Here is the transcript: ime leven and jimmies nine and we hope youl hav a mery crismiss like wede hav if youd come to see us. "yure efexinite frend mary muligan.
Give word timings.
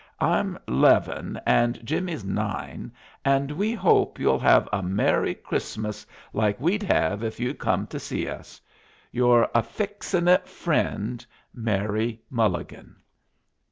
ime 0.19 0.57
leven 0.67 1.39
and 1.45 1.79
jimmies 1.85 2.25
nine 2.25 2.91
and 3.23 3.51
we 3.51 3.71
hope 3.71 4.17
youl 4.17 4.41
hav 4.41 4.67
a 4.73 4.81
mery 4.81 5.35
crismiss 5.35 6.07
like 6.33 6.59
wede 6.59 6.81
hav 6.81 7.21
if 7.23 7.37
youd 7.39 7.59
come 7.59 7.85
to 7.85 7.99
see 7.99 8.27
us. 8.27 8.59
"yure 9.11 9.47
efexinite 9.53 10.47
frend 10.47 11.23
mary 11.53 12.19
muligan. 12.31 12.95